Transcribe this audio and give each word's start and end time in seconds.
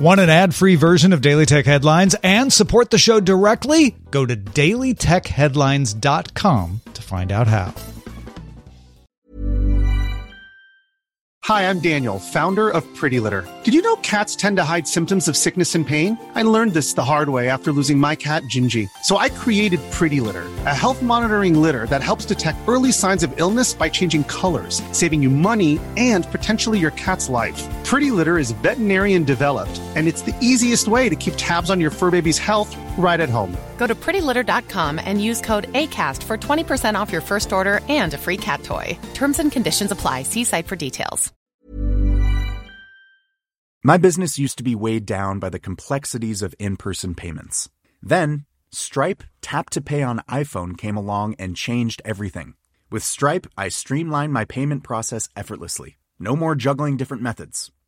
Want 0.00 0.18
an 0.18 0.30
ad 0.30 0.54
free 0.54 0.76
version 0.76 1.12
of 1.12 1.20
Daily 1.20 1.44
Tech 1.44 1.66
Headlines 1.66 2.16
and 2.22 2.50
support 2.50 2.88
the 2.88 2.96
show 2.96 3.20
directly? 3.20 3.94
Go 4.10 4.24
to 4.24 4.34
dailytechheadlines.com 4.34 6.80
to 6.94 7.02
find 7.02 7.30
out 7.30 7.46
how. 7.46 7.74
Hi, 11.44 11.68
I'm 11.68 11.80
Daniel, 11.80 12.18
founder 12.18 12.70
of 12.70 12.82
Pretty 12.94 13.20
Litter. 13.20 13.46
Did 13.64 13.74
you 13.74 13.82
know 13.82 13.96
cats 13.96 14.34
tend 14.36 14.56
to 14.56 14.64
hide 14.64 14.88
symptoms 14.88 15.26
of 15.26 15.36
sickness 15.36 15.74
and 15.74 15.84
pain? 15.86 16.16
I 16.34 16.44
learned 16.44 16.72
this 16.74 16.92
the 16.94 17.04
hard 17.04 17.30
way 17.30 17.50
after 17.50 17.72
losing 17.72 17.98
my 17.98 18.14
cat, 18.14 18.44
Gingy. 18.44 18.88
So 19.02 19.16
I 19.18 19.30
created 19.30 19.80
Pretty 19.90 20.20
Litter, 20.20 20.44
a 20.64 20.74
health 20.74 21.02
monitoring 21.02 21.60
litter 21.60 21.86
that 21.88 22.02
helps 22.02 22.24
detect 22.24 22.58
early 22.68 22.92
signs 22.92 23.22
of 23.22 23.38
illness 23.38 23.74
by 23.74 23.90
changing 23.90 24.24
colors, 24.24 24.80
saving 24.92 25.22
you 25.22 25.28
money 25.28 25.78
and 25.96 26.24
potentially 26.30 26.78
your 26.78 26.92
cat's 26.92 27.28
life. 27.28 27.66
Pretty 27.90 28.12
Litter 28.12 28.38
is 28.38 28.52
veterinarian 28.52 29.24
developed, 29.24 29.82
and 29.96 30.06
it's 30.06 30.22
the 30.22 30.36
easiest 30.40 30.86
way 30.86 31.08
to 31.08 31.16
keep 31.16 31.34
tabs 31.36 31.70
on 31.70 31.80
your 31.80 31.90
fur 31.90 32.12
baby's 32.12 32.38
health 32.38 32.72
right 32.96 33.18
at 33.18 33.28
home. 33.28 33.52
Go 33.78 33.88
to 33.88 33.96
prettylitter.com 33.96 35.00
and 35.04 35.20
use 35.20 35.40
code 35.40 35.68
ACAST 35.72 36.22
for 36.22 36.38
20% 36.38 36.94
off 36.94 37.10
your 37.10 37.20
first 37.20 37.52
order 37.52 37.80
and 37.88 38.14
a 38.14 38.16
free 38.16 38.36
cat 38.36 38.62
toy. 38.62 38.96
Terms 39.12 39.40
and 39.40 39.50
conditions 39.50 39.90
apply. 39.90 40.22
See 40.22 40.44
site 40.44 40.68
for 40.68 40.76
details. 40.76 41.32
My 43.82 43.96
business 43.98 44.38
used 44.38 44.58
to 44.58 44.62
be 44.62 44.76
weighed 44.76 45.04
down 45.04 45.40
by 45.40 45.48
the 45.48 45.58
complexities 45.58 46.42
of 46.42 46.54
in 46.60 46.76
person 46.76 47.16
payments. 47.16 47.70
Then, 48.00 48.44
Stripe 48.70 49.24
Tap 49.42 49.68
to 49.70 49.80
Pay 49.80 50.04
on 50.04 50.22
iPhone 50.30 50.78
came 50.78 50.96
along 50.96 51.34
and 51.40 51.56
changed 51.56 52.02
everything. 52.04 52.54
With 52.88 53.02
Stripe, 53.02 53.48
I 53.58 53.68
streamlined 53.68 54.32
my 54.32 54.44
payment 54.44 54.84
process 54.84 55.28
effortlessly. 55.34 55.96
No 56.20 56.36
more 56.36 56.54
juggling 56.54 56.98
different 56.98 57.22
methods, 57.22 57.72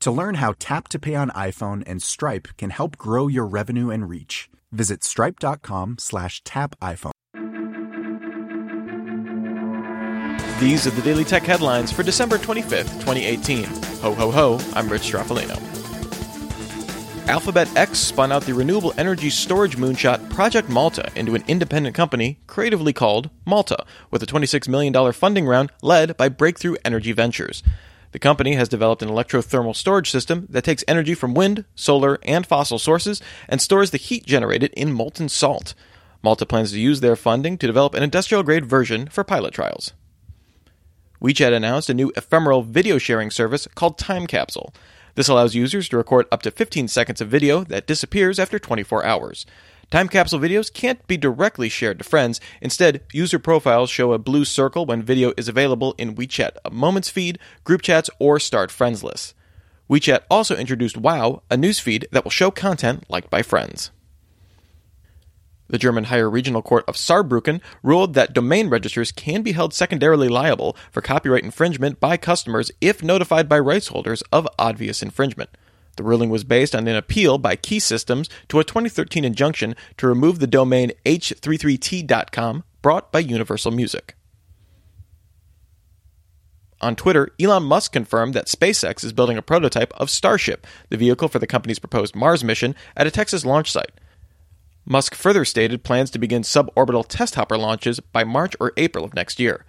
To 0.00 0.10
learn 0.10 0.36
how 0.36 0.54
Tap 0.58 0.88
to 0.88 0.98
Pay 0.98 1.14
on 1.14 1.30
iPhone 1.30 1.82
and 1.86 2.02
Stripe 2.02 2.48
can 2.56 2.70
help 2.70 2.96
grow 2.96 3.26
your 3.26 3.46
revenue 3.46 3.90
and 3.90 4.08
reach, 4.08 4.48
visit 4.70 5.02
stripe.com 5.02 5.96
slash 5.98 6.42
tap 6.44 6.78
iPhone. 6.80 7.12
These 10.60 10.86
are 10.86 10.90
the 10.90 11.02
Daily 11.02 11.24
Tech 11.24 11.42
headlines 11.42 11.92
for 11.92 12.02
December 12.02 12.38
25th, 12.38 12.92
2018. 13.00 13.64
Ho 14.02 14.14
ho 14.14 14.30
ho, 14.30 14.60
I'm 14.74 14.88
Rich 14.88 15.02
Stroffolino. 15.02 15.60
Alphabet 17.28 17.68
X 17.76 17.98
spun 17.98 18.30
out 18.30 18.44
the 18.44 18.54
renewable 18.54 18.94
energy 18.96 19.28
storage 19.30 19.76
moonshot 19.76 20.30
Project 20.30 20.68
Malta 20.68 21.10
into 21.16 21.34
an 21.34 21.42
independent 21.48 21.96
company 21.96 22.38
creatively 22.46 22.92
called 22.92 23.28
Malta, 23.44 23.84
with 24.12 24.22
a 24.22 24.26
$26 24.26 24.68
million 24.68 25.12
funding 25.12 25.46
round 25.46 25.72
led 25.82 26.16
by 26.16 26.28
Breakthrough 26.28 26.76
Energy 26.84 27.10
Ventures. 27.10 27.64
The 28.12 28.18
company 28.18 28.54
has 28.54 28.68
developed 28.68 29.02
an 29.02 29.08
electrothermal 29.08 29.76
storage 29.76 30.10
system 30.10 30.46
that 30.50 30.64
takes 30.64 30.84
energy 30.88 31.14
from 31.14 31.34
wind, 31.34 31.64
solar, 31.74 32.18
and 32.22 32.46
fossil 32.46 32.78
sources 32.78 33.20
and 33.48 33.60
stores 33.60 33.90
the 33.90 33.98
heat 33.98 34.24
generated 34.24 34.72
in 34.74 34.92
molten 34.92 35.28
salt. 35.28 35.74
Malta 36.22 36.46
plans 36.46 36.72
to 36.72 36.80
use 36.80 37.00
their 37.00 37.16
funding 37.16 37.58
to 37.58 37.66
develop 37.66 37.94
an 37.94 38.02
industrial 38.02 38.42
grade 38.42 38.66
version 38.66 39.06
for 39.06 39.24
pilot 39.24 39.52
trials. 39.52 39.92
WeChat 41.22 41.52
announced 41.52 41.88
a 41.88 41.94
new 41.94 42.12
ephemeral 42.16 42.62
video 42.62 42.98
sharing 42.98 43.30
service 43.30 43.66
called 43.74 43.98
Time 43.98 44.26
Capsule. 44.26 44.72
This 45.14 45.28
allows 45.28 45.54
users 45.54 45.88
to 45.88 45.96
record 45.96 46.26
up 46.30 46.42
to 46.42 46.50
15 46.50 46.88
seconds 46.88 47.20
of 47.20 47.28
video 47.28 47.64
that 47.64 47.86
disappears 47.86 48.38
after 48.38 48.58
24 48.58 49.04
hours. 49.04 49.46
Time 49.88 50.08
capsule 50.08 50.40
videos 50.40 50.72
can't 50.72 51.06
be 51.06 51.16
directly 51.16 51.68
shared 51.68 51.98
to 51.98 52.04
friends. 52.04 52.40
Instead, 52.60 53.02
user 53.12 53.38
profiles 53.38 53.88
show 53.88 54.12
a 54.12 54.18
blue 54.18 54.44
circle 54.44 54.84
when 54.84 55.00
video 55.00 55.32
is 55.36 55.46
available 55.46 55.94
in 55.96 56.16
WeChat 56.16 56.56
a 56.64 56.70
Moments 56.70 57.08
feed, 57.08 57.38
group 57.62 57.82
chats, 57.82 58.10
or 58.18 58.40
start 58.40 58.72
friends 58.72 59.04
lists. 59.04 59.34
WeChat 59.88 60.22
also 60.28 60.56
introduced 60.56 60.96
Wow, 60.96 61.42
a 61.50 61.56
newsfeed 61.56 62.04
that 62.10 62.24
will 62.24 62.32
show 62.32 62.50
content 62.50 63.04
liked 63.08 63.30
by 63.30 63.42
friends. 63.42 63.92
The 65.68 65.78
German 65.78 66.04
Higher 66.04 66.30
Regional 66.30 66.62
Court 66.62 66.84
of 66.88 66.96
Saarbrücken 66.96 67.60
ruled 67.84 68.14
that 68.14 68.32
domain 68.32 68.68
registers 68.68 69.12
can 69.12 69.42
be 69.42 69.52
held 69.52 69.72
secondarily 69.72 70.28
liable 70.28 70.76
for 70.90 71.00
copyright 71.00 71.44
infringement 71.44 72.00
by 72.00 72.16
customers 72.16 72.72
if 72.80 73.04
notified 73.04 73.48
by 73.48 73.60
rights 73.60 73.88
holders 73.88 74.22
of 74.32 74.48
obvious 74.58 75.00
infringement. 75.02 75.50
The 75.96 76.02
ruling 76.02 76.30
was 76.30 76.44
based 76.44 76.74
on 76.74 76.86
an 76.86 76.96
appeal 76.96 77.38
by 77.38 77.56
Key 77.56 77.80
Systems 77.80 78.28
to 78.48 78.60
a 78.60 78.64
2013 78.64 79.24
injunction 79.24 79.74
to 79.96 80.06
remove 80.06 80.38
the 80.38 80.46
domain 80.46 80.92
h33t.com 81.04 82.64
brought 82.82 83.10
by 83.10 83.18
Universal 83.18 83.72
Music. 83.72 84.14
On 86.82 86.94
Twitter, 86.94 87.30
Elon 87.40 87.62
Musk 87.62 87.92
confirmed 87.92 88.34
that 88.34 88.48
SpaceX 88.48 89.02
is 89.02 89.14
building 89.14 89.38
a 89.38 89.42
prototype 89.42 89.92
of 89.94 90.10
Starship, 90.10 90.66
the 90.90 90.98
vehicle 90.98 91.28
for 91.28 91.38
the 91.38 91.46
company's 91.46 91.78
proposed 91.78 92.14
Mars 92.14 92.44
mission, 92.44 92.74
at 92.94 93.06
a 93.06 93.10
Texas 93.10 93.46
launch 93.46 93.72
site. 93.72 93.92
Musk 94.84 95.14
further 95.14 95.44
stated 95.44 95.82
plans 95.82 96.10
to 96.10 96.18
begin 96.18 96.42
suborbital 96.42 97.06
test 97.08 97.34
hopper 97.34 97.56
launches 97.56 97.98
by 97.98 98.24
March 98.24 98.54
or 98.60 98.72
April 98.76 99.04
of 99.04 99.14
next 99.14 99.40
year. 99.40 99.64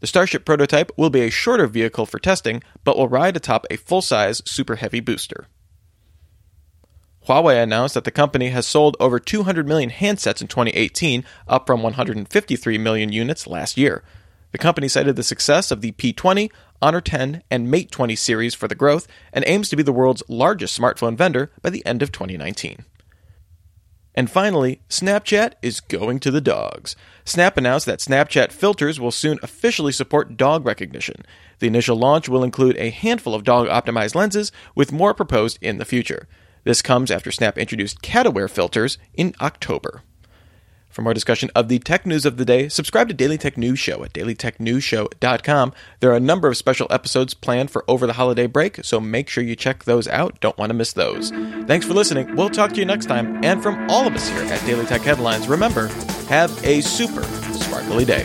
The 0.00 0.06
Starship 0.06 0.44
prototype 0.44 0.92
will 0.96 1.10
be 1.10 1.22
a 1.22 1.30
shorter 1.30 1.66
vehicle 1.66 2.06
for 2.06 2.18
testing, 2.18 2.62
but 2.84 2.96
will 2.96 3.08
ride 3.08 3.36
atop 3.36 3.66
a 3.70 3.76
full 3.76 4.02
size 4.02 4.42
Super 4.44 4.76
Heavy 4.76 5.00
booster. 5.00 5.48
Huawei 7.26 7.62
announced 7.62 7.94
that 7.94 8.04
the 8.04 8.10
company 8.10 8.48
has 8.48 8.66
sold 8.66 8.96
over 8.98 9.18
200 9.18 9.66
million 9.66 9.90
handsets 9.90 10.40
in 10.40 10.48
2018, 10.48 11.24
up 11.46 11.66
from 11.66 11.82
153 11.82 12.78
million 12.78 13.12
units 13.12 13.46
last 13.46 13.76
year. 13.76 14.02
The 14.52 14.58
company 14.58 14.88
cited 14.88 15.16
the 15.16 15.22
success 15.22 15.70
of 15.70 15.80
the 15.80 15.92
P20, 15.92 16.50
Honor 16.82 17.00
10, 17.00 17.42
and 17.50 17.70
Mate 17.70 17.90
20 17.90 18.16
series 18.16 18.54
for 18.54 18.66
the 18.66 18.74
growth 18.74 19.06
and 19.32 19.44
aims 19.46 19.68
to 19.68 19.76
be 19.76 19.82
the 19.82 19.92
world's 19.92 20.22
largest 20.28 20.78
smartphone 20.78 21.16
vendor 21.16 21.52
by 21.62 21.70
the 21.70 21.84
end 21.86 22.02
of 22.02 22.10
2019. 22.10 22.84
And 24.14 24.28
finally, 24.28 24.80
Snapchat 24.88 25.52
is 25.62 25.80
going 25.80 26.18
to 26.20 26.32
the 26.32 26.40
dogs. 26.40 26.96
Snap 27.24 27.56
announced 27.56 27.86
that 27.86 28.00
Snapchat 28.00 28.50
filters 28.50 28.98
will 28.98 29.12
soon 29.12 29.38
officially 29.42 29.92
support 29.92 30.36
dog 30.36 30.66
recognition. 30.66 31.24
The 31.60 31.68
initial 31.68 31.96
launch 31.96 32.28
will 32.28 32.42
include 32.42 32.76
a 32.76 32.90
handful 32.90 33.36
of 33.36 33.44
dog 33.44 33.68
optimized 33.68 34.16
lenses, 34.16 34.50
with 34.74 34.90
more 34.90 35.14
proposed 35.14 35.58
in 35.62 35.78
the 35.78 35.84
future. 35.84 36.26
This 36.70 36.82
comes 36.82 37.10
after 37.10 37.32
Snap 37.32 37.58
introduced 37.58 38.00
cat-aware 38.00 38.46
filters 38.46 38.96
in 39.14 39.34
October. 39.40 40.04
For 40.88 41.02
more 41.02 41.12
discussion 41.12 41.50
of 41.52 41.66
the 41.66 41.80
tech 41.80 42.06
news 42.06 42.24
of 42.24 42.36
the 42.36 42.44
day, 42.44 42.68
subscribe 42.68 43.08
to 43.08 43.14
Daily 43.14 43.38
Tech 43.38 43.58
News 43.58 43.80
Show 43.80 44.04
at 44.04 44.12
dailytechnewsshow.com. 44.12 45.72
There 45.98 46.12
are 46.12 46.16
a 46.16 46.20
number 46.20 46.46
of 46.46 46.56
special 46.56 46.86
episodes 46.88 47.34
planned 47.34 47.72
for 47.72 47.84
over 47.88 48.06
the 48.06 48.12
holiday 48.12 48.46
break, 48.46 48.84
so 48.84 49.00
make 49.00 49.28
sure 49.28 49.42
you 49.42 49.56
check 49.56 49.82
those 49.82 50.06
out. 50.06 50.38
Don't 50.38 50.58
want 50.58 50.70
to 50.70 50.74
miss 50.74 50.92
those. 50.92 51.30
Thanks 51.66 51.86
for 51.86 51.94
listening. 51.94 52.36
We'll 52.36 52.50
talk 52.50 52.70
to 52.74 52.78
you 52.78 52.86
next 52.86 53.06
time. 53.06 53.42
And 53.44 53.60
from 53.60 53.90
all 53.90 54.06
of 54.06 54.14
us 54.14 54.28
here 54.28 54.44
at 54.44 54.64
Daily 54.64 54.86
Tech 54.86 55.00
Headlines, 55.00 55.48
remember, 55.48 55.88
have 56.28 56.56
a 56.64 56.82
super 56.82 57.24
sparkly 57.52 58.04
day. 58.04 58.24